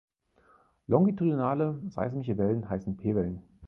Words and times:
Longitudinale 0.87 1.79
seismische 1.91 2.35
Wellen 2.39 2.67
heißen 2.67 2.97
P-Wellen. 2.97 3.43